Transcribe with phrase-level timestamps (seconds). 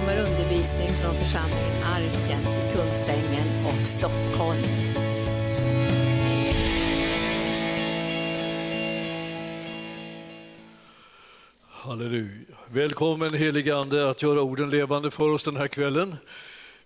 [0.00, 4.62] kommer undervisning från församlingen Arken i Kungsängen och Stockholm.
[11.70, 12.56] Halleluja.
[12.68, 16.16] Välkommen helige Ande att göra orden levande för oss den här kvällen.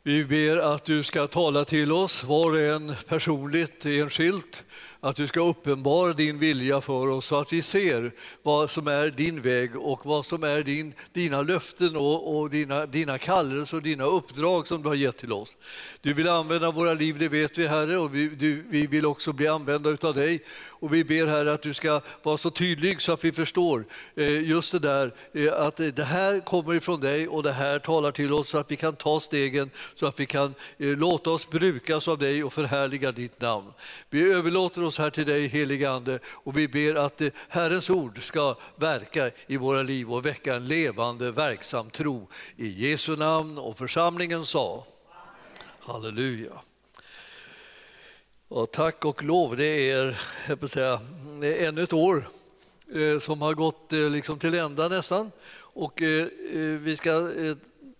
[0.02, 4.64] Vi ber att du ska tala till oss, var och en personligt, enskilt,
[5.00, 8.12] att du ska uppenbara din vilja för oss så att vi ser
[8.42, 12.86] vad som är din väg och vad som är din, dina löften och, och dina,
[12.86, 15.56] dina kallelser och dina uppdrag som du har gett till oss.
[16.00, 19.32] Du vill använda våra liv, det vet vi Herre, och vi, du, vi vill också
[19.32, 20.44] bli använda av dig.
[20.80, 24.48] Och vi ber Herre att du ska vara så tydlig så att vi förstår eh,
[24.48, 28.32] just det där eh, att det här kommer ifrån dig och det här talar till
[28.32, 32.08] oss så att vi kan ta stegen så att vi kan eh, låta oss brukas
[32.08, 33.66] av dig och förhärliga ditt namn.
[34.10, 38.22] Vi överlåter oss här till dig helige Ande och vi ber att eh, Herrens ord
[38.22, 42.28] ska verka i våra liv och väcka en levande verksam tro.
[42.56, 44.86] I Jesu namn och församlingen sa
[45.80, 46.52] Halleluja.
[48.48, 51.00] Och tack och lov, det är, jag på säga,
[51.40, 52.28] det är ännu ett år
[52.94, 55.30] eh, som har gått eh, liksom till ända nästan.
[55.72, 56.02] Och
[56.80, 57.30] vi ska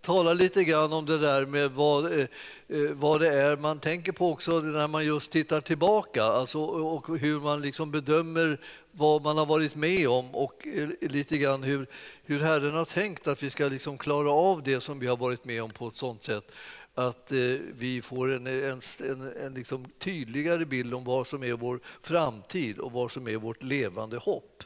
[0.00, 2.26] tala lite grann om det där med vad, eh,
[2.68, 7.18] eh, vad det är man tänker på också när man just tittar tillbaka alltså, och
[7.18, 8.60] hur man liksom bedömer
[8.92, 11.86] vad man har varit med om och eh, lite grann hur,
[12.24, 15.44] hur Herren har tänkt att vi ska liksom klara av det som vi har varit
[15.44, 16.52] med om på ett sånt sätt
[16.94, 17.38] att eh,
[17.78, 22.78] vi får en, en, en, en liksom tydligare bild om vad som är vår framtid
[22.78, 24.62] och vad som är vårt levande hopp.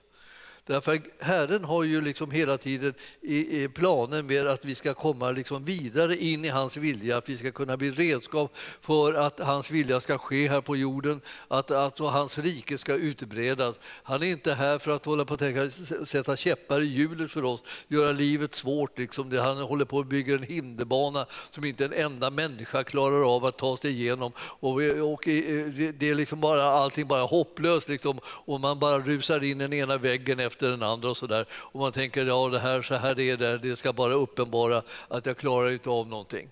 [0.66, 5.30] Därför Herren har ju liksom hela tiden i, i planen med att vi ska komma
[5.30, 9.70] liksom vidare in i hans vilja, att vi ska kunna bli redskap för att hans
[9.70, 13.80] vilja ska ske här på jorden, att alltså hans rike ska utbredas.
[14.02, 15.70] Han är inte här för att hålla på att tänka,
[16.06, 18.98] sätta käppar i hjulet för oss, göra livet svårt.
[18.98, 19.38] Liksom.
[19.38, 23.58] Han håller på att bygga en hinderbana som inte en enda människa klarar av att
[23.58, 24.32] ta sig igenom.
[24.38, 24.72] Och,
[25.12, 28.20] och eh, det är liksom bara, allting bara hopplöst liksom.
[28.24, 31.46] och man bara rusar in den ena väggen efter efter den andra och sådär.
[31.52, 35.26] Och man tänker ja det här, så här är det, det ska bara uppenbara att
[35.26, 36.48] jag klarar inte av någonting.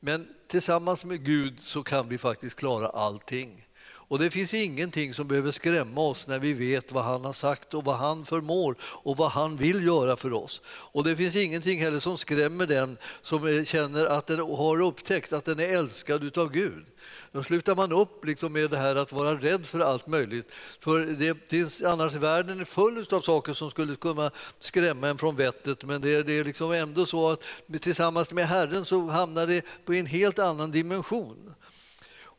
[0.00, 3.64] Men tillsammans med Gud så kan vi faktiskt klara allting.
[4.12, 7.74] Och det finns ingenting som behöver skrämma oss när vi vet vad han har sagt
[7.74, 10.60] och vad han förmår och vad han vill göra för oss.
[10.66, 15.44] Och det finns ingenting heller som skrämmer den som känner att den har upptäckt att
[15.44, 16.84] den är älskad utav Gud.
[17.32, 20.52] Då slutar man upp liksom med det här att vara rädd för allt möjligt.
[20.80, 25.36] För det finns, annars världen är full av saker som skulle kunna skrämma en från
[25.36, 27.42] vettet men det, det är liksom ändå så att
[27.80, 31.54] tillsammans med Herren så hamnar det på en helt annan dimension.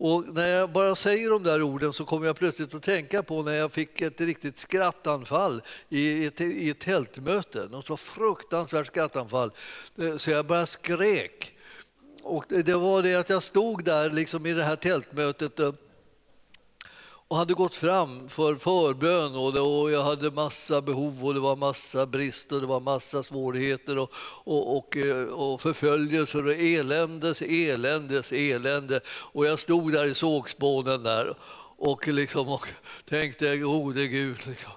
[0.05, 3.41] Och när jag bara säger de där orden så kommer jag plötsligt att tänka på
[3.41, 7.67] när jag fick ett riktigt skrattanfall i ett, i ett tältmöte.
[7.71, 9.51] Något så fruktansvärt skrattanfall
[9.97, 11.55] eh, så jag bara skrek.
[12.23, 15.71] Och det var det att jag stod där liksom i det här tältmötet eh,
[17.33, 21.39] och hade gått fram för förbön och, det, och jag hade massa behov och det
[21.39, 24.11] var massa brist och det var massa svårigheter och,
[24.43, 28.99] och, och, eh, och förföljelser och eländes, eländes, elände.
[29.07, 31.33] Och jag stod där i sågspånen där
[31.77, 32.67] och, liksom, och
[33.09, 34.71] tänkte, gode Gud, liksom,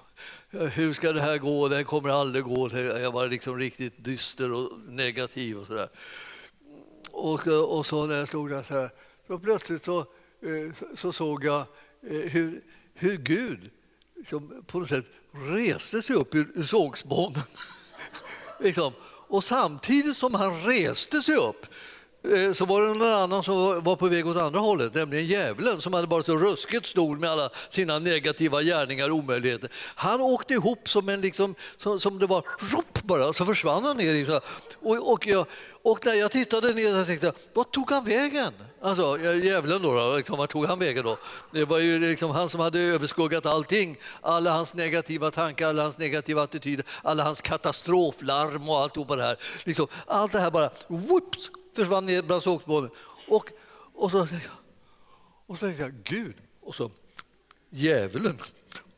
[0.49, 1.67] hur ska det här gå?
[1.67, 2.69] Det kommer aldrig gå.
[2.73, 5.89] Jag var liksom riktigt dyster och negativ och sådär.
[7.11, 8.89] Och, och så när jag stod där så här,
[9.27, 11.65] så plötsligt så, eh, så, såg jag
[12.03, 12.63] Eh, hur,
[12.93, 13.69] hur Gud
[14.29, 17.43] som på något sätt reste sig upp ur sågspånen.
[18.59, 18.93] liksom.
[19.29, 21.65] Och samtidigt som han reste sig upp
[22.33, 25.81] Eh, så var det någon annan som var på väg åt andra hållet, nämligen djävulen
[25.81, 29.69] som hade varit så ruskigt stor med alla sina negativa gärningar och omöjligheter.
[29.95, 33.97] Han åkte ihop som en liksom, som, som det var, rop bara, så försvann han
[33.97, 34.41] ner.
[34.81, 35.45] Och, och, jag,
[35.81, 38.53] och när jag tittade ner tänkte jag, vad tog han vägen?
[38.81, 41.17] Alltså, djävulen då, då liksom, vart tog han vägen då?
[41.51, 43.97] Det var ju liksom han som hade överskuggat allting.
[44.21, 49.37] Alla hans negativa tankar, alla hans negativa attityder, alla hans katastroflarm och allt det här.
[49.63, 52.89] Liksom, allt det här bara, whoops, försvann ner bland sågspånen.
[53.27, 53.49] Och,
[53.93, 54.27] och, så,
[55.47, 56.91] och så tänkte jag, Gud, och så
[57.69, 58.39] djävulen.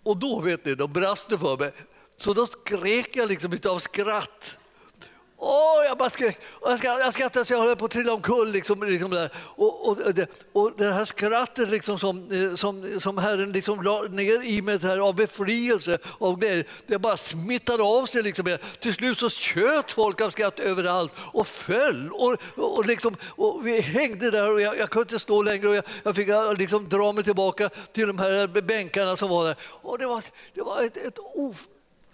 [0.04, 1.72] Och då vet ni, då brast det för mig.
[2.18, 4.58] Så då skrek jag liksom av skratt.
[5.42, 6.38] Åh, jag bara skrek.
[6.46, 8.52] Och Jag, jag skrattade så jag höll på att trilla omkull.
[8.52, 9.30] Liksom, liksom där.
[9.36, 14.02] Och, och, det, och det här skrattet liksom som, eh, som, som Herren liksom la
[14.02, 18.24] ner i mig här, av befrielse, av glädje, det bara smittade av sig.
[18.24, 18.58] Liksom.
[18.80, 22.12] Till slut så tjöt folk av skratt överallt och föll.
[22.12, 25.68] Och, och, liksom, och vi hängde där och jag, jag kunde inte stå längre.
[25.68, 29.46] Och jag, jag fick eh, liksom dra mig tillbaka till de här bänkarna som var
[29.46, 29.56] där.
[29.62, 31.68] Och det var, det var ett, ett of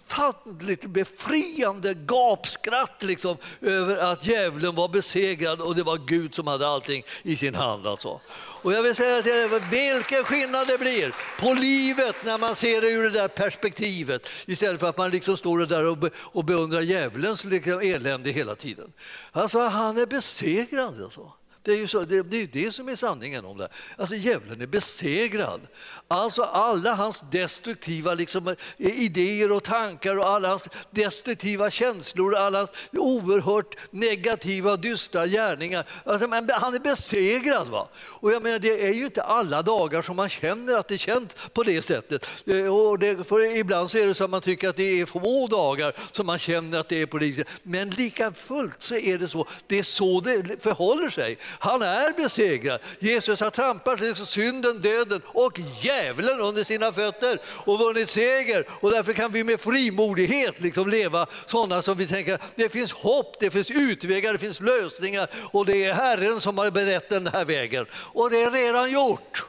[0.06, 6.68] ofantligt befriande gapskratt liksom, över att djävulen var besegrad och det var Gud som hade
[6.68, 7.86] allting i sin hand.
[7.86, 8.20] Alltså.
[8.62, 12.80] Och jag vill säga till er, vilken skillnad det blir på livet när man ser
[12.80, 16.44] det ur det där perspektivet istället för att man liksom står där och, be, och
[16.44, 18.92] beundrar djävulens liksom elände hela tiden.
[19.32, 21.02] Alltså, han är besegrad.
[21.02, 21.32] Alltså.
[21.66, 23.68] Det är ju så, det, det, är det som är sanningen om det.
[23.96, 25.60] Alltså djävulen är besegrad.
[26.08, 32.70] Alltså alla hans destruktiva liksom, idéer och tankar och alla hans destruktiva känslor, alla hans
[32.92, 35.84] oerhört negativa och dystra gärningar.
[36.04, 37.68] Alltså, men han är besegrad.
[37.68, 37.88] Va?
[37.96, 41.34] Och jag menar, det är ju inte alla dagar som man känner att det känns
[41.52, 42.28] på det sättet.
[42.46, 45.06] Eh, och det, för ibland så är det så att man tycker att det är
[45.06, 47.52] få dagar som man känner att det är på det sättet.
[47.62, 49.46] Men lika fullt så är det så.
[49.66, 51.38] Det är så det förhåller sig.
[51.58, 52.80] Han är besegrad.
[52.98, 58.66] Jesus har trampat liksom synden, döden och djävulen under sina fötter och vunnit seger.
[58.80, 63.36] Och därför kan vi med frimodighet liksom leva sådana som vi tänker det finns hopp,
[63.40, 67.44] det finns utvägar, det finns lösningar och det är Herren som har berett den här
[67.44, 67.86] vägen.
[67.92, 69.46] Och det är redan gjort.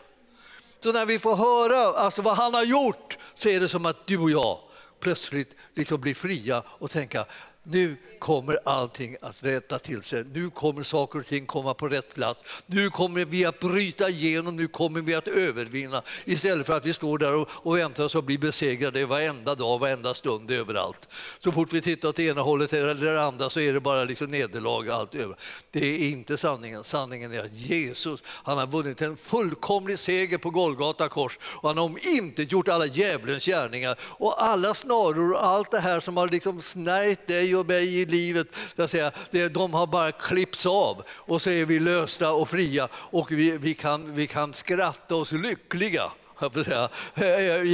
[0.83, 4.07] Så när vi får höra alltså vad han har gjort så är det som att
[4.07, 4.59] du och jag
[4.99, 7.25] plötsligt liksom blir fria och tänka
[7.63, 10.23] nu kommer allting att rätta till sig.
[10.33, 12.39] Nu kommer saker och ting komma på rätt plats.
[12.65, 16.01] Nu kommer vi att bryta igenom, nu kommer vi att övervinna.
[16.25, 19.79] Istället för att vi står där och, och väntar oss att bli besegrade varenda dag,
[19.79, 21.07] varenda stund, överallt.
[21.39, 24.31] Så fort vi tittar åt ena hållet eller det andra så är det bara liksom
[24.31, 24.89] nederlag.
[24.89, 25.35] Allt över.
[25.71, 26.83] Det är inte sanningen.
[26.83, 31.77] Sanningen är att Jesus han har vunnit en fullkomlig seger på Golgata kors och han
[31.77, 36.27] har inte gjort alla djävulens gärningar och alla snaror och allt det här som har
[36.27, 39.11] liksom snärjt dig och mig livet, jag säga,
[39.49, 41.03] de har bara klippts av.
[41.09, 42.87] Och så är vi lösta och fria.
[42.93, 46.11] Och vi, vi, kan, vi kan skratta oss lyckliga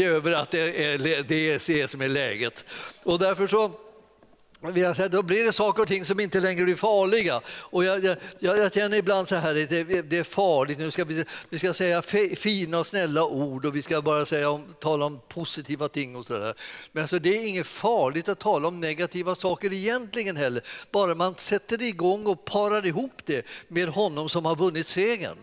[0.06, 2.66] över att det är det, är det som är läget.
[3.04, 3.72] Och därför så
[5.10, 7.42] då blir det saker och ting som inte längre blir farliga.
[7.48, 11.26] Och jag, jag, jag känner ibland så här, det, det är farligt, nu ska vi,
[11.50, 12.02] vi ska säga
[12.36, 16.26] fina och snälla ord och vi ska bara säga om, tala om positiva ting och
[16.26, 16.54] sådär.
[16.92, 21.36] Men alltså, det är inget farligt att tala om negativa saker egentligen heller, bara man
[21.38, 25.38] sätter igång och parar ihop det med honom som har vunnit segern.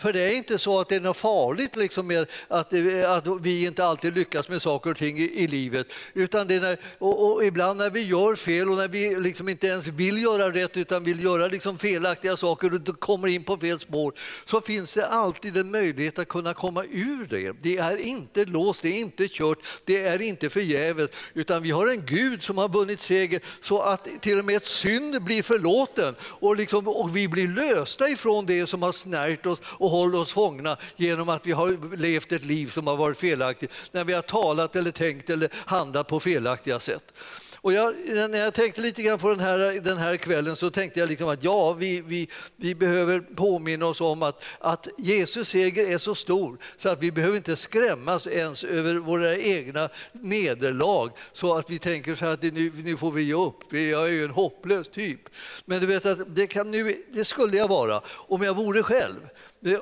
[0.00, 2.74] För det är inte så att det är något farligt liksom med att,
[3.06, 5.86] att vi inte alltid lyckas med saker och ting i, i livet.
[6.14, 9.66] Utan det när, och, och, ibland när vi gör fel och när vi liksom inte
[9.66, 13.80] ens vill göra rätt utan vill göra liksom felaktiga saker och kommer in på fel
[13.80, 14.14] spår
[14.46, 17.52] så finns det alltid en möjlighet att kunna komma ur det.
[17.62, 21.86] Det är inte låst, det är inte kört, det är inte förgäves utan vi har
[21.86, 26.56] en Gud som har vunnit seger så att till och med synd blir förlåten och,
[26.56, 30.76] liksom, och vi blir lösta ifrån det som har snärjt oss och håller oss fångna
[30.96, 34.76] genom att vi har levt ett liv som har varit felaktigt, när vi har talat
[34.76, 37.12] eller tänkt eller handlat på felaktiga sätt.
[37.62, 37.94] Och jag,
[38.30, 41.28] när jag tänkte lite grann på den här, den här kvällen så tänkte jag liksom
[41.28, 46.14] att ja, vi, vi, vi behöver påminna oss om att, att Jesus seger är så
[46.14, 51.78] stor så att vi behöver inte skrämmas ens över våra egna nederlag så att vi
[51.78, 55.20] tänker så att nu, nu får vi ge upp, jag är ju en hopplös typ.
[55.64, 59.20] Men du vet att det, kan nu, det skulle jag vara om jag vore själv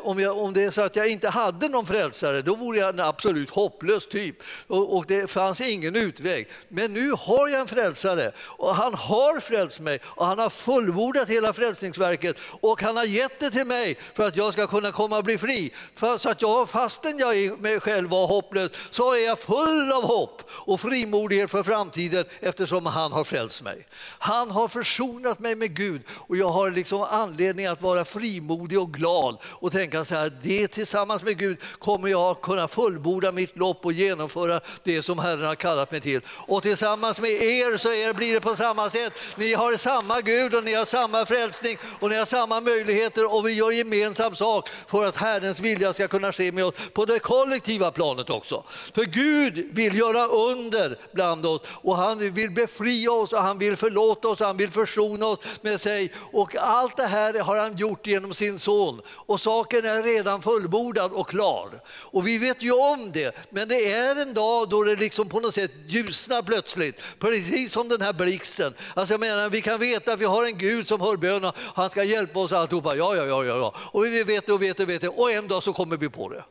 [0.02, 2.88] om, jag, om det är så att jag inte hade någon frälsare, då vore jag
[2.88, 4.36] en absolut hopplös typ.
[4.66, 6.48] Och, och, det fanns ingen utväg.
[6.68, 11.28] Men nu har jag en frälsare och han har frälst mig och han har fullbordat
[11.28, 15.18] hela frälsningsverket och han har gett det till mig för att jag ska kunna komma
[15.18, 15.72] och bli fri.
[15.94, 19.92] För, så att jag, fastän jag i mig själv var hopplös, så är jag full
[19.92, 23.86] av hopp och frimodighet för framtiden eftersom han har frälst mig.
[24.18, 28.94] Han har försonat mig med Gud och jag har liksom anledning att vara frimodig och
[28.94, 33.84] glad och tänka så här, det tillsammans med Gud kommer jag kunna fullborda mitt lopp
[33.84, 36.20] och genomföra det som Herren har kallat mig till.
[36.28, 39.12] Och tillsammans med er så er, blir det på samma sätt.
[39.36, 43.46] Ni har samma Gud och ni har samma frälsning och ni har samma möjligheter och
[43.46, 47.18] vi gör gemensam sak för att Herrens vilja ska kunna ske med oss på det
[47.18, 48.64] kollektiva planet också.
[48.94, 53.76] För Gud vill göra under bland oss och han vill befria oss och han vill
[53.76, 58.06] förlåta oss, han vill försona oss med sig och allt det här har han gjort
[58.06, 59.00] genom sin son.
[59.08, 61.80] Och saken är redan fullbordad och klar.
[61.88, 65.40] Och vi vet ju om det, men det är en dag då det liksom på
[65.40, 67.02] något sätt ljusnar plötsligt.
[67.18, 68.74] Precis Precis som den här blixten.
[68.94, 71.90] Alltså jag menar, vi kan veta att vi har en Gud som hör bönerna, han
[71.90, 72.96] ska hjälpa oss alltihopa.
[72.96, 73.74] Ja, ja, ja, ja.
[73.76, 75.08] Och vi vet det och vet det och vet det.
[75.08, 76.44] Och en dag så kommer vi på det.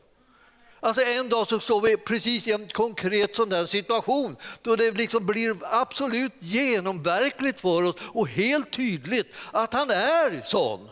[0.80, 4.90] Alltså en dag så står vi precis i en konkret sån där situation då det
[4.90, 10.88] liksom blir absolut genomverkligt för oss och helt tydligt att han är sån.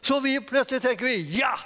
[0.00, 1.58] Så vi plötsligt tänker vi, ja,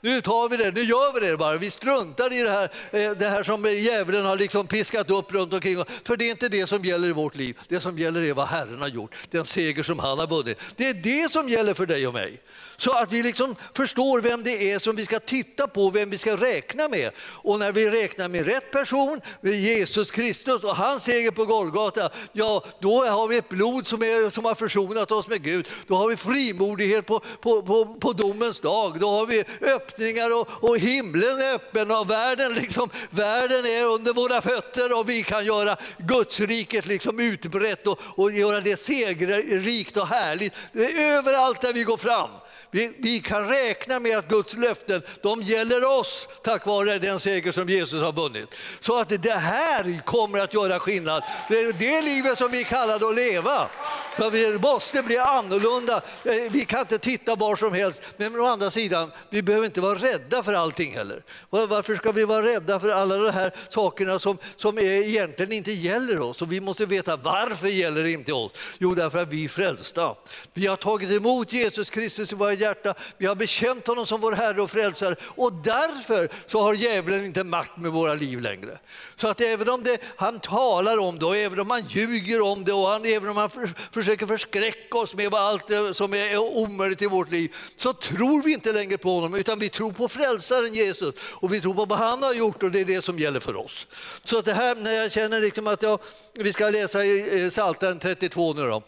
[0.00, 1.56] nu tar vi det, nu gör vi det bara.
[1.56, 5.52] Vi struntar i det här, eh, det här som djävulen har liksom piskat upp runt
[5.52, 5.84] omkring.
[6.04, 7.58] För det är inte det som gäller i vårt liv.
[7.68, 10.58] Det som gäller är vad Herren har gjort, den seger som han har vunnit.
[10.76, 12.42] Det är det som gäller för dig och mig.
[12.76, 16.18] Så att vi liksom förstår vem det är som vi ska titta på, vem vi
[16.18, 17.10] ska räkna med.
[17.18, 22.10] Och när vi räknar med rätt person, med Jesus Kristus och hans seger på Golgata,
[22.32, 25.68] ja då har vi ett blod som, är, som har försonat oss med Gud.
[25.86, 29.00] Då har vi frimodighet på, på, på, på domens dag.
[29.00, 29.44] Då har vi
[29.86, 35.08] öppningar och, och himlen är öppen och världen, liksom, världen är under våra fötter och
[35.08, 40.54] vi kan göra Gudsriket liksom utbrett och, och göra det segerrikt och härligt
[40.98, 42.30] överallt där vi går fram.
[42.70, 47.52] Vi, vi, kan räkna med att Guds löften de gäller oss tack vare den seger
[47.52, 48.54] som Jesus har vunnit.
[48.80, 51.22] Så att det här kommer att göra skillnad.
[51.48, 53.68] Det är det livet som vi kallar att leva.
[54.16, 56.02] För vi måste bli annorlunda.
[56.24, 58.02] Eh, vi kan inte titta var som helst.
[58.16, 61.22] Men å andra sidan, vi behöver inte vara rädda för allting heller.
[61.50, 65.72] Varför ska vi vara rädda för alla de här sakerna som, som är, egentligen inte
[65.72, 66.42] gäller oss?
[66.42, 68.52] Och vi måste veta varför gäller det inte oss?
[68.78, 70.14] Jo, därför att vi är frälsta.
[70.54, 72.94] Vi har tagit emot Jesus Kristus i våra hjärta.
[73.18, 77.44] Vi har bekänt honom som vår Herre och Frälsare och därför så har djävulen inte
[77.44, 78.78] makt med våra liv längre.
[79.16, 82.64] Så att även om det, han talar om det och även om han ljuger om
[82.64, 87.02] det och han, även om han för, försöker förskräcka oss med allt som är omöjligt
[87.02, 90.74] i vårt liv så tror vi inte längre på honom utan vi tror på frälsaren
[90.74, 93.40] Jesus och vi tror på vad han har gjort och det är det som gäller
[93.40, 93.86] för oss.
[94.24, 96.00] Så att det här när jag känner liksom att jag,
[96.34, 98.82] vi ska läsa i Psaltaren 32 nu då.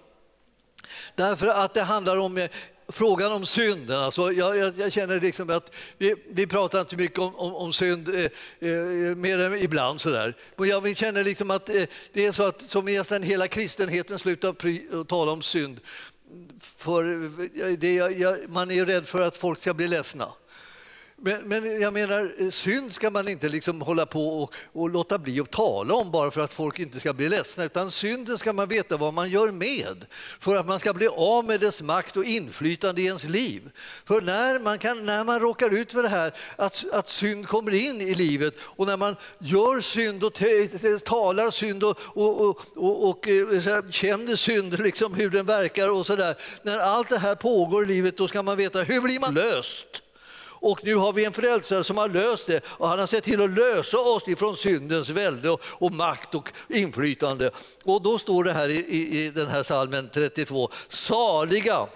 [1.15, 2.51] Därför att det handlar om eh,
[2.89, 4.01] frågan om synden.
[4.01, 7.73] Alltså jag, jag, jag känner liksom att vi, vi pratar inte mycket om, om, om
[7.73, 8.25] synd, eh,
[8.71, 10.01] eh, mer än ibland.
[10.01, 10.35] Sådär.
[10.57, 15.05] Men jag känner liksom att eh, det är så att som nästan hela kristenheten slutar
[15.05, 15.81] tala om synd.
[16.61, 17.31] För
[17.77, 20.33] det, man är rädd för att folk ska bli ledsna.
[21.21, 25.19] Men, men, jag menar, eh, synd ska man inte liksom hålla på och, och, låta
[25.19, 27.65] bli att tala om bara för att folk inte ska bli ledsna.
[27.65, 30.07] Utan synden ska man veta vad man gör med
[30.41, 33.71] för att man ska bli av med dess makt och inflytande i ens liv.
[34.05, 37.75] För när man, kan, när man råkar ut för det här att, att synd kommer
[37.75, 40.35] in i livet och när man gör synd och
[41.05, 46.37] talar synd och, och, och, och eh, känner synd, liksom hur den verkar och sådär.
[46.63, 50.03] När allt det här pågår i livet då ska man veta hur blir man löst?
[50.61, 53.43] Och nu har vi en frälsare som har löst det och han har sett till
[53.43, 57.51] att lösa oss ifrån syndens välde och, och makt och inflytande.
[57.85, 61.87] Och då står det här i, i, i den här salmen 32, saliga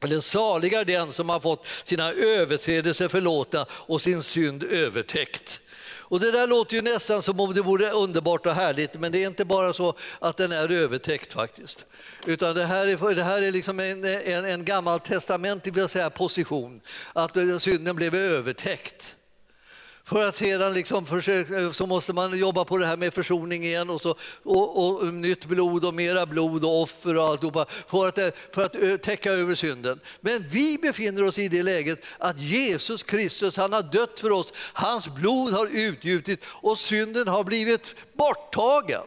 [0.00, 5.60] eller saliga den som har fått sina överträdelser förlåtna och sin synd övertäckt.
[6.10, 9.22] Och det där låter ju nästan som om det vore underbart och härligt, men det
[9.22, 11.86] är inte bara så att den är övertäckt faktiskt.
[12.26, 16.10] Utan det här är, det här är liksom en, en, en gammal testamentlig vill säga,
[16.10, 16.80] position,
[17.12, 19.16] att synden blev övertäckt.
[20.08, 23.64] För att sedan liksom försöka, eh, så måste man jobba på det här med försoning
[23.64, 28.08] igen och, så, och, och nytt blod och mera blod och offer och alltihopa för
[28.08, 30.00] att, eh, för att eh, täcka över synden.
[30.20, 34.52] Men vi befinner oss i det läget att Jesus Kristus han har dött för oss.
[34.72, 39.04] Hans blod har utgjutit och synden har blivit borttagen.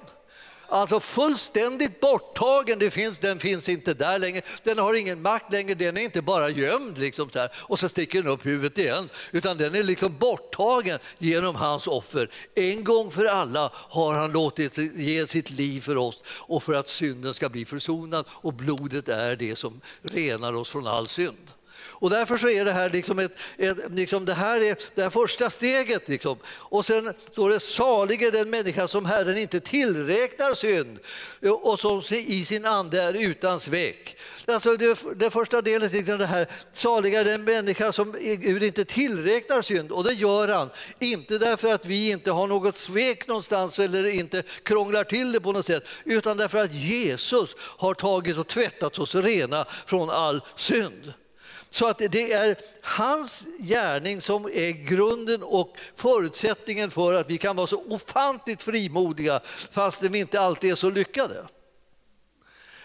[0.73, 4.41] Alltså fullständigt borttagen, det finns, den finns inte där längre.
[4.63, 7.89] Den har ingen makt längre, den är inte bara gömd liksom så här, och så
[7.89, 9.09] sticker den upp huvudet igen.
[9.31, 12.29] Utan den är liksom borttagen genom hans offer.
[12.55, 16.89] En gång för alla har han låtit ge sitt liv för oss och för att
[16.89, 21.51] synden ska bli försonad och blodet är det som renar oss från all synd.
[22.01, 25.09] Och därför så är det här liksom ett, ett liksom det här är det här
[25.09, 26.09] första steget.
[26.09, 26.37] Liksom.
[26.47, 30.99] Och sen står det salig är den människa som Herren inte tillräknar synd
[31.61, 34.17] och som i sin ande är utan svek.
[34.47, 39.61] Alltså det, det första delen liksom det här, saliga den människa som Gud inte tillräknar
[39.61, 40.69] synd och det gör han.
[40.99, 45.51] Inte därför att vi inte har något svek någonstans eller inte krånglar till det på
[45.51, 51.13] något sätt utan därför att Jesus har tagit och tvättat oss rena från all synd.
[51.73, 57.55] Så att det är hans gärning som är grunden och förutsättningen för att vi kan
[57.55, 59.39] vara så ofantligt frimodiga
[59.71, 61.47] fast vi inte alltid är så lyckade.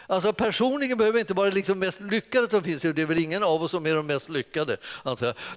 [0.08, 3.42] Alltså personligen behöver vi inte vara liksom mest lyckade som finns, det är väl ingen
[3.42, 4.76] av oss som är de mest lyckade.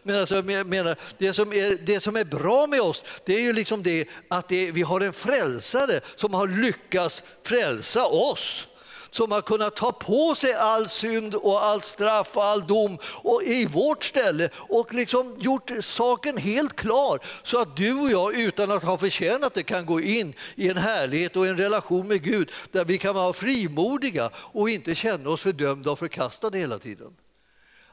[0.03, 3.41] Men alltså, jag menar, det, som är, det som är bra med oss det är
[3.41, 8.67] ju liksom det att det, vi har en frälsare som har lyckats frälsa oss
[9.11, 13.43] som har kunnat ta på sig all synd och all straff och all dom och
[13.43, 18.71] i vårt ställe och liksom gjort saken helt klar så att du och jag utan
[18.71, 22.51] att ha förtjänat det kan gå in i en härlighet och en relation med Gud
[22.71, 27.15] där vi kan vara frimodiga och inte känna oss fördömda och förkastade hela tiden.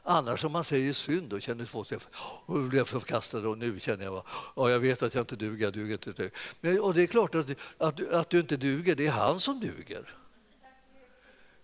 [0.09, 1.97] Annars om man säger synd då känner folk sig
[2.45, 4.23] och blir och nu känner jag
[4.55, 6.29] ja, jag vet att jag inte duger, jag duger inte.
[6.61, 7.47] Men, och det är klart att,
[7.77, 10.13] att, att du inte duger, det är han som duger.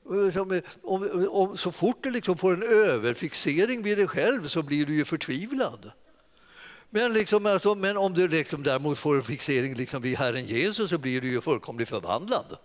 [0.10, 0.42] Eh,
[0.84, 4.94] om, om, så fort du liksom får en överfixering vid dig själv så blir du
[4.94, 5.92] ju förtvivlad.
[6.90, 10.90] Men, liksom, alltså, men om du liksom däremot får en fixering liksom vid Herren Jesus
[10.90, 12.58] så blir du ju fullkomligt förvandlad.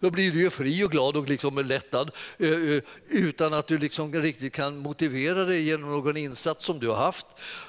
[0.00, 3.78] Då blir du ju fri och glad och liksom lättad eh, eh, utan att du
[3.78, 7.26] liksom riktigt kan motivera dig genom någon insats som du har haft.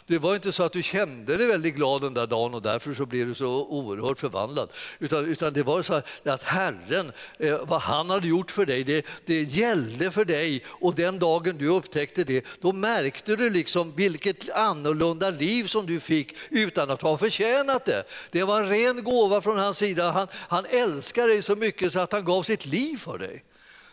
[0.07, 2.93] Det var inte så att du kände dig väldigt glad den där dagen och därför
[2.93, 4.69] så blev du så oerhört förvandlad.
[4.99, 9.05] Utan, utan det var så att Herren, eh, vad han hade gjort för dig, det,
[9.25, 14.49] det gällde för dig och den dagen du upptäckte det, då märkte du liksom vilket
[14.49, 18.03] annorlunda liv som du fick utan att ha förtjänat det.
[18.31, 20.11] Det var en ren gåva från hans sida.
[20.11, 23.43] Han, han älskar dig så mycket så att han gav sitt liv för dig.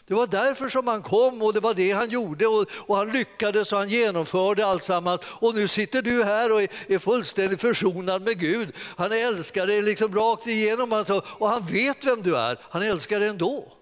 [0.06, 3.12] Det var därför som han kom och det var det han gjorde och, och han
[3.12, 5.20] lyckades och han genomförde alltsammans.
[5.26, 8.72] Och nu sitter du här och är, är fullständigt försonad med Gud.
[8.96, 12.58] Han älskar dig liksom rakt igenom alltså, och han vet vem du är.
[12.62, 13.72] Han älskar dig ändå.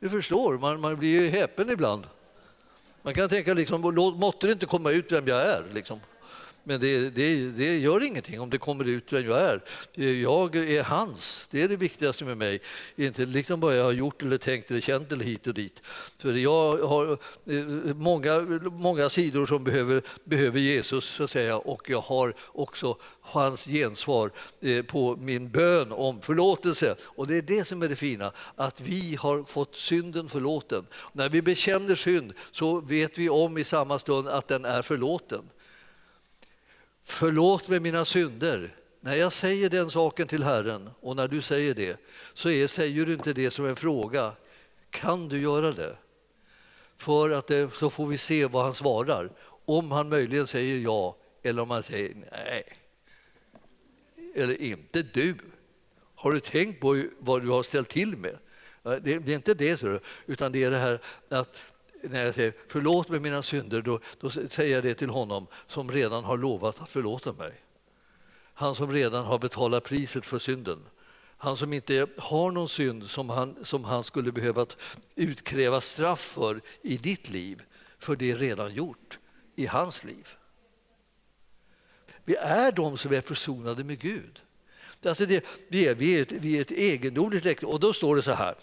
[0.00, 2.06] Du förstår, man, man blir ju häpen ibland.
[3.02, 3.80] Man kan tänka liksom,
[4.16, 5.64] måtte det inte komma ut vem jag är.
[5.72, 6.00] Liksom.
[6.64, 9.62] Men det, det, det, gör ingenting om det kommer ut vem jag är.
[10.12, 11.46] Jag är hans.
[11.50, 12.60] Det är det viktigaste med mig.
[12.96, 15.82] Inte liksom vad jag har gjort eller tänkt eller känt eller hit och dit.
[16.18, 17.12] För jag har
[17.46, 18.40] eh, många,
[18.72, 24.30] många sidor som behöver, behöver Jesus så att säga, och jag har också hans gensvar
[24.60, 26.94] eh, på min bön om förlåtelse.
[27.02, 30.86] Och det är det som är det fina, att vi har fått synden förlåten.
[31.12, 35.42] När vi bekänner synd så vet vi om i samma stund att den är förlåten.
[37.02, 38.76] Förlåt mig mina synder.
[39.00, 42.00] När jag säger den saken till Herren och när du säger det
[42.34, 44.32] så är, säger du inte det som en fråga.
[44.90, 45.96] Kan du göra det?
[46.96, 49.30] För att det, så får vi se vad han svarar.
[49.64, 52.64] Om han möjligen säger ja eller om han säger nej.
[54.34, 55.34] Eller inte du.
[56.14, 58.38] Har du tänkt på vad du har ställt till med?
[58.82, 59.82] Det, det är inte det,
[60.26, 61.71] utan det är det här att
[62.02, 65.92] när jag säger förlåt mig mina synder, då, då säger jag det till honom som
[65.92, 67.52] redan har lovat att förlåta mig.
[68.54, 70.78] Han som redan har betalat priset för synden.
[71.36, 74.66] Han som inte har någon synd som han, som han skulle behöva
[75.14, 77.62] utkräva straff för i ditt liv,
[77.98, 79.18] för det är redan gjort
[79.56, 80.28] i hans liv.
[82.24, 84.40] Vi är de som är försonade med Gud.
[85.04, 87.66] Alltså det, vi, är, vi, är ett, vi är ett egendomligt läkte.
[87.66, 88.54] Och då står det så här,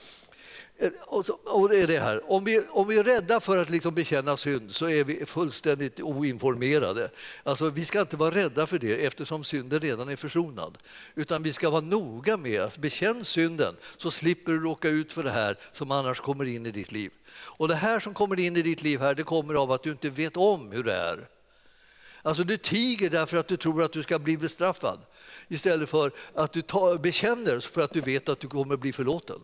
[1.02, 2.32] och, så, och det är det här.
[2.32, 6.00] Om, vi, om vi är rädda för att liksom bekänna synd så är vi fullständigt
[6.00, 7.10] oinformerade.
[7.44, 10.78] Alltså, vi ska inte vara rädda för det eftersom synden redan är försonad.
[11.16, 15.24] Utan vi ska vara noga med att bekänna synden så slipper du råka ut för
[15.24, 17.12] det här som annars kommer in i ditt liv.
[17.32, 19.92] Och det här som kommer in i ditt liv här, det kommer av att du
[19.92, 21.28] inte vet om hur det är.
[22.22, 25.00] Alltså du tiger därför att du tror att du ska bli bestraffad
[25.48, 29.40] istället för att du ta, bekänner för att du vet att du kommer bli förlåten.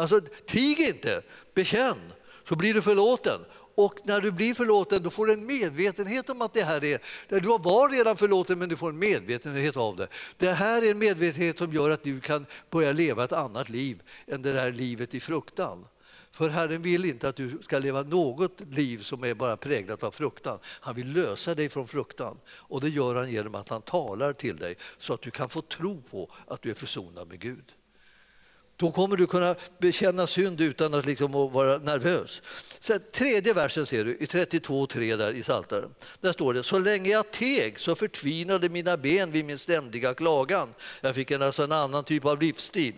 [0.00, 1.22] Alltså, tig inte,
[1.54, 2.12] bekänn,
[2.48, 3.40] så blir du förlåten.
[3.74, 7.00] Och när du blir förlåten då får du en medvetenhet om att det här är...
[7.28, 10.08] Du var redan förlåten men du får en medvetenhet av det.
[10.36, 14.02] Det här är en medvetenhet som gör att du kan börja leva ett annat liv
[14.26, 15.86] än det där livet i fruktan.
[16.32, 20.10] För Herren vill inte att du ska leva något liv som är bara präglat av
[20.10, 20.58] fruktan.
[20.64, 24.56] Han vill lösa dig från fruktan och det gör han genom att han talar till
[24.56, 27.72] dig så att du kan få tro på att du är försonad med Gud.
[28.80, 32.42] Då kommer du kunna bekänna synd utan att liksom vara nervös.
[32.80, 35.94] Så tredje versen ser du i 32.3 där i Psaltaren.
[36.20, 40.68] Där står det, så länge jag teg så förtvinade mina ben vid min ständiga klagan.
[41.00, 42.94] Jag fick en, alltså en annan typ av livsstil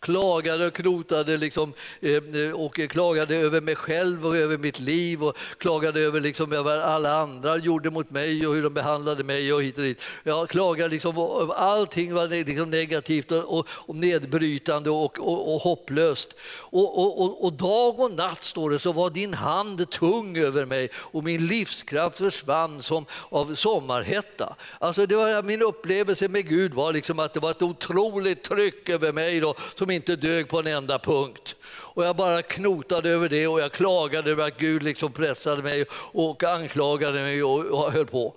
[0.00, 5.24] klagade och knotade liksom, eh, eh, och klagade över mig själv och över mitt liv
[5.24, 9.52] och klagade över liksom vad alla andra gjorde mot mig och hur de behandlade mig
[9.52, 10.02] och hit och dit.
[10.24, 11.18] Jag klagade liksom,
[11.56, 16.36] allting var liksom negativt och, och, och nedbrytande och, och, och hopplöst.
[16.58, 21.24] Och, och, dag och natt, står det, så var din hand tung över mig och
[21.24, 24.56] min livskraft försvann som av sommarhetta.
[24.78, 28.88] Alltså det var, min upplevelse med Gud var liksom att det var ett otroligt tryck
[28.88, 31.54] över mig då, som inte dög på en enda punkt.
[31.66, 35.84] Och jag bara knotade över det och jag klagade över att Gud liksom pressade mig
[36.12, 38.34] och anklagade mig och, höll på.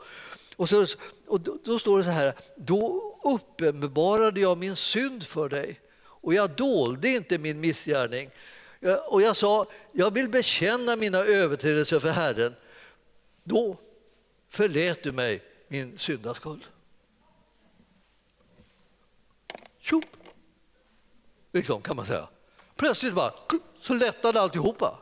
[0.55, 0.85] Och, så,
[1.27, 6.33] och då, då står det så här, då uppenbarade jag min synd för dig och
[6.33, 8.29] jag dolde inte min missgärning.
[9.07, 12.55] Och jag sa, jag vill bekänna mina överträdelser för Herren.
[13.43, 13.77] Då
[14.49, 16.61] förlät du mig min syndaskuld.
[19.79, 20.18] Tjopp!
[21.51, 22.27] Liksom, kan man säga.
[22.75, 23.33] Plötsligt bara,
[23.81, 24.99] så lättade alltihopa.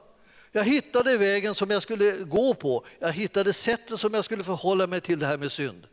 [0.51, 2.85] Jag hittade vägen som jag skulle gå på.
[2.99, 5.87] Jag hittade sättet som jag skulle förhålla mig till det här med synd.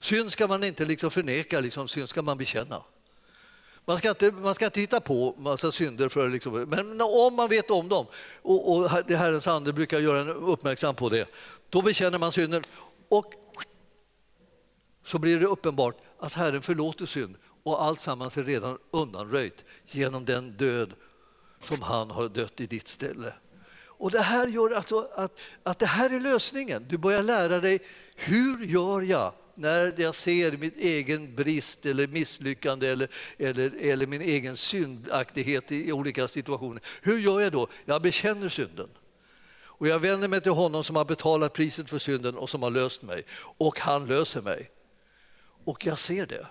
[0.00, 2.82] Synd ska man inte liksom förneka, liksom, synd ska man bekänna.
[3.84, 7.48] Man ska inte, man ska inte hitta på massa synder, för liksom, men om man
[7.48, 8.06] vet om dem,
[8.42, 11.28] och, och det Herrens ande brukar göra en uppmärksam på det,
[11.70, 12.62] då bekänner man synden
[13.08, 13.34] och
[15.04, 17.36] så blir det uppenbart att Herren förlåter synd
[17.68, 20.94] och allt sammans är redan undanröjt genom den död
[21.64, 23.32] som han har dött i ditt ställe.
[23.98, 26.86] Och Det här gör alltså att, att det här är lösningen.
[26.88, 27.78] Du börjar lära dig
[28.16, 34.22] hur gör jag när jag ser min egen brist eller misslyckande eller, eller, eller min
[34.22, 36.82] egen syndaktighet i olika situationer.
[37.02, 37.68] Hur gör jag då?
[37.84, 38.88] Jag bekänner synden.
[39.78, 42.70] Och jag vänder mig till honom som har betalat priset för synden och som har
[42.70, 43.24] löst mig.
[43.58, 44.70] Och han löser mig.
[45.64, 46.46] Och jag ser det.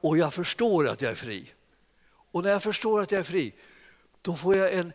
[0.00, 1.52] Och jag förstår att jag är fri.
[2.32, 3.54] Och när jag förstår att jag är fri,
[4.22, 4.92] då får jag en,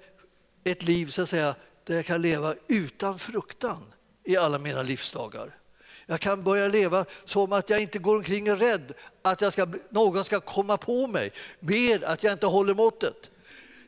[0.63, 5.57] ett liv så att säga, där jag kan leva utan fruktan i alla mina livsdagar.
[6.05, 9.53] Jag kan börja leva som att jag inte går omkring och är rädd att jag
[9.53, 13.29] ska, någon ska komma på mig med att jag inte håller måttet.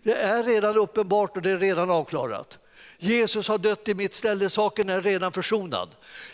[0.04, 2.60] Det är redan uppenbart och det är redan avklarat.
[3.00, 5.90] Jesus har dött i mitt ställe, saken är redan försonad.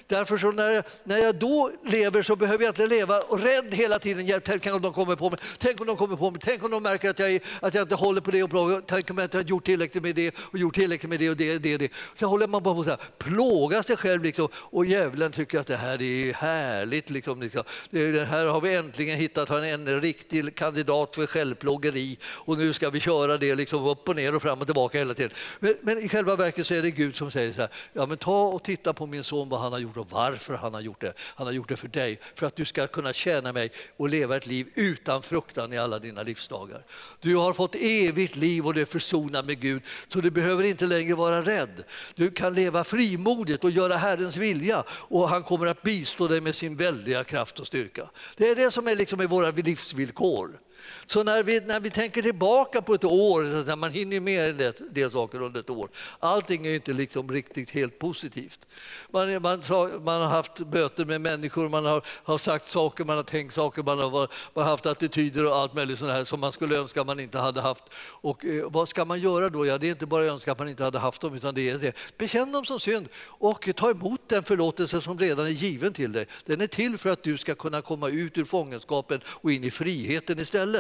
[0.08, 4.00] Därför så när, när jag då lever så behöver jag inte leva och rädd hela
[4.00, 4.42] tiden.
[4.46, 6.84] Tänk om de kommer på mig, tänk om de kommer på mig, tänk om de
[6.84, 9.38] märker att jag, att jag inte håller på det och bra, tänk om jag inte
[9.38, 11.58] har gjort tillräckligt med det och gjort tillräckligt med det och det.
[11.58, 11.92] det, det.
[12.20, 15.78] Så håller man bara på att plåga sig själv liksom, och djävulen tycker att det
[15.78, 17.10] här är härligt.
[17.10, 17.64] Liksom, liksom.
[17.90, 22.90] Det här har vi äntligen hittat en, en riktig kandidat för självplågeri och nu ska
[22.90, 25.32] vi köra det liksom upp och ner och fram och tillbaka hela tiden.
[25.60, 28.18] Men, men i själva verket så är det Gud som säger så här, ja men
[28.18, 31.02] ta och titta på min son vad han har gjort och varför han har gjort
[31.02, 31.14] det.
[31.18, 34.38] Han har gjort det för dig, för att du ska kunna tjäna mig och leva
[34.38, 36.86] ett liv utan fruktan i alla dina livsdagar.
[37.20, 40.86] Du har fått evigt liv och du är försonad med Gud, så du behöver inte
[40.86, 41.84] längre vara rädd.
[42.16, 46.56] Du kan leva frimodigt och göra Herrens vilja och han kommer att bistå dig med
[46.56, 48.10] sin väldiga kraft och styrka.
[48.38, 50.60] Det är det som är liksom våra livsvillkor.
[51.06, 54.74] Så när vi, när vi tänker tillbaka på ett år, så man hinner med en
[54.94, 55.90] del, saker under ett år.
[56.20, 58.68] Allting är inte liksom riktigt helt positivt.
[59.12, 59.62] Man, man,
[60.04, 63.84] man har haft möten med människor, man har, har sagt saker, man har tänkt saker,
[63.84, 64.10] man har,
[64.54, 67.40] man har haft attityder och allt möjligt sånt här som man skulle önska man inte
[67.40, 67.84] hade haft.
[68.22, 69.66] Och eh, vad ska man göra då?
[69.66, 71.78] Ja, det är inte bara önska att man inte hade haft dem, utan det är
[71.78, 71.96] det.
[72.18, 76.28] Bekänn dem som synd och ta emot den förlåtelse som redan är given till dig.
[76.46, 79.72] Den är till för att du ska kunna komma ut ur fångenskapen och in i
[79.72, 80.73] friheten istället.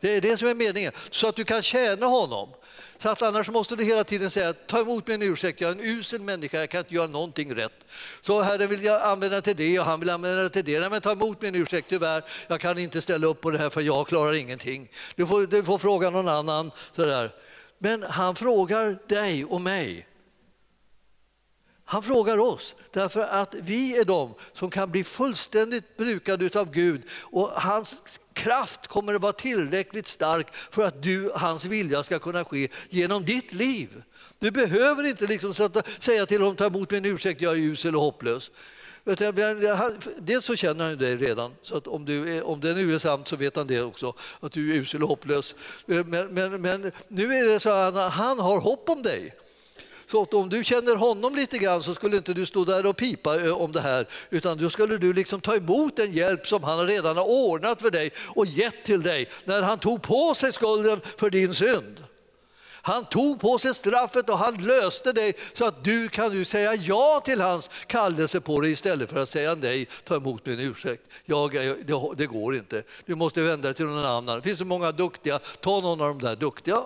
[0.00, 2.48] Det är det som är meningen, så att du kan tjäna honom.
[2.98, 5.80] Så att annars måste du hela tiden säga, ta emot min ursäkt, jag är en
[5.80, 7.86] usel människa, jag kan inte göra någonting rätt.
[8.22, 10.80] Så Herren vill jag använda till det och han vill använda det till det.
[10.80, 13.70] Nej, men ta emot min ursäkt, tyvärr, jag kan inte ställa upp på det här
[13.70, 14.88] för jag klarar ingenting.
[15.14, 16.70] Du får, du får fråga någon annan.
[16.96, 17.30] Sådär.
[17.78, 20.06] Men han frågar dig och mig.
[21.84, 27.02] Han frågar oss därför att vi är de som kan bli fullständigt brukade av Gud
[27.10, 27.96] och hans
[28.36, 33.24] kraft kommer att vara tillräckligt stark för att du, hans vilja ska kunna ske genom
[33.24, 34.02] ditt liv.
[34.38, 38.02] Du behöver inte liksom säga till honom, ta emot min ursäkt, jag är usel och
[38.02, 38.50] hopplös.
[40.18, 42.98] Dels så känner han dig redan, så att om, du är, om det nu är
[42.98, 45.54] sant så vet han det också, att du är usel och hopplös.
[45.88, 49.34] Eh, men, men, men nu är det så att han har hopp om dig.
[50.10, 52.96] Så att om du känner honom lite grann så skulle inte du stå där och
[52.96, 56.62] pipa eh, om det här utan då skulle du liksom ta emot den hjälp som
[56.62, 60.52] han redan har ordnat för dig och gett till dig när han tog på sig
[60.52, 62.04] skulden för din synd.
[62.86, 66.74] Han tog på sig straffet och han löste dig så att du kan nu säga
[66.74, 71.02] ja till hans kallelse på dig istället för att säga nej, ta emot min ursäkt.
[71.24, 74.36] Jag, det, det går inte, du måste vända dig till någon annan.
[74.36, 76.82] Det finns så många duktiga, ta någon av de där duktiga.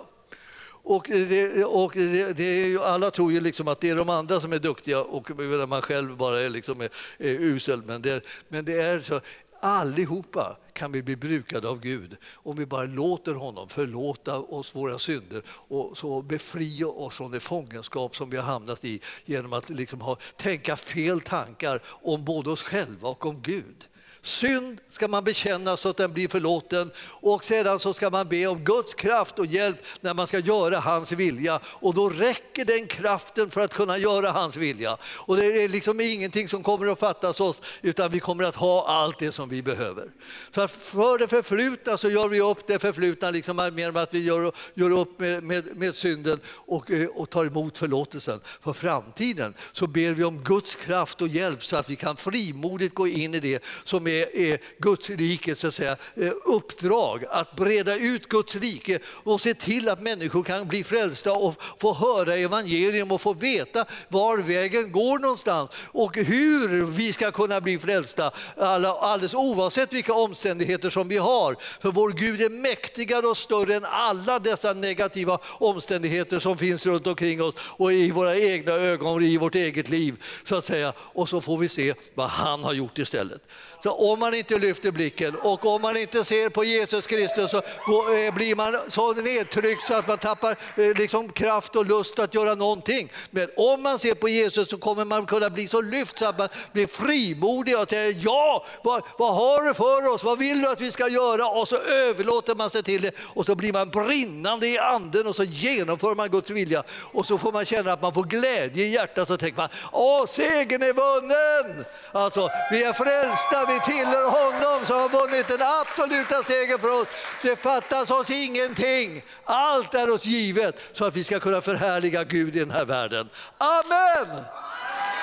[0.83, 4.09] Och, det, och det, det är ju, alla tror ju liksom att det är de
[4.09, 5.31] andra som är duktiga och
[5.67, 7.83] man själv bara är, liksom är, är usel.
[7.83, 9.21] Men det, men det är så,
[9.61, 14.99] allihopa kan vi bli brukade av Gud om vi bara låter honom förlåta oss våra
[14.99, 19.69] synder och så befria oss från det fångenskap som vi har hamnat i genom att
[19.69, 23.87] liksom ha, tänka fel tankar om både oss själva och om Gud.
[24.23, 28.47] Synd ska man bekänna så att den blir förlåten och sedan så ska man be
[28.47, 32.87] om Guds kraft och hjälp när man ska göra hans vilja och då räcker den
[32.87, 34.97] kraften för att kunna göra hans vilja.
[35.03, 38.87] Och det är liksom ingenting som kommer att fattas oss utan vi kommer att ha
[38.87, 40.09] allt det som vi behöver.
[40.55, 44.51] Så för det förflutna så gör vi upp det förflutna liksom genom att vi gör,
[44.73, 48.39] gör upp med, med, med synden och, och tar emot förlåtelsen.
[48.61, 52.95] För framtiden så ber vi om Guds kraft och hjälp så att vi kan frimodigt
[52.95, 57.25] gå in i det som det eh, är Guds rike, så att säga, eh, uppdrag
[57.29, 61.93] att breda ut Guds rike och se till att människor kan bli frälsta och få
[61.93, 67.79] höra evangelium och få veta var vägen går någonstans och hur vi ska kunna bli
[67.79, 71.55] frälsta alldeles oavsett vilka omständigheter som vi har.
[71.81, 77.07] För vår Gud är mäktigare och större än alla dessa negativa omständigheter som finns runt
[77.07, 80.23] omkring oss och i våra egna ögon och i vårt eget liv.
[80.45, 80.93] så att säga.
[80.97, 83.41] Och så får vi se vad han har gjort istället.
[83.83, 87.57] Så om man inte lyfter blicken och om man inte ser på Jesus Kristus så
[87.57, 92.33] eh, blir man så nedtryckt så att man tappar eh, liksom kraft och lust att
[92.33, 93.11] göra någonting.
[93.31, 96.37] Men om man ser på Jesus så kommer man kunna bli så lyft så att
[96.37, 100.23] man blir frimodig och säger ja, vad, vad har du för oss?
[100.23, 101.47] Vad vill du att vi ska göra?
[101.47, 105.35] Och så överlåter man sig till det och så blir man brinnande i anden och
[105.35, 108.93] så genomför man Guds vilja och så får man känna att man får glädje i
[108.93, 111.85] hjärtat och tänker man, åh segern är vunnen!
[112.11, 117.07] Alltså, vi är frälsta, vi tillhör honom som har vunnit den absoluta segern för oss.
[117.41, 119.23] Det fattas oss ingenting.
[119.43, 123.29] Allt är oss givet så att vi ska kunna förhärliga Gud i den här världen.
[123.57, 124.43] Amen!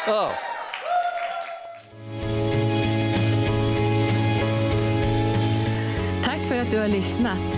[0.07, 0.33] Ja.
[6.25, 7.58] Tack för att du har lyssnat.